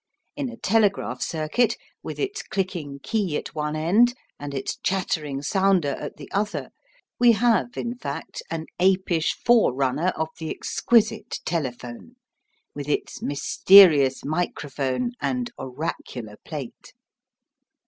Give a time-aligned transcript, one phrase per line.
[0.35, 5.91] In a telegraph circuit, with its clicking key at one end and its chattering sounder
[5.99, 6.71] at the other,
[7.19, 12.15] we have, in fact, an apish forerunner of the exquisite telephone,
[12.73, 16.95] with its mysterious microphone and oracular plate.